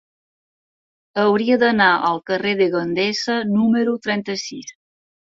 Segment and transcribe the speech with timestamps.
[1.23, 4.73] Hauria d'anar al carrer de Gandesa número trenta-sis.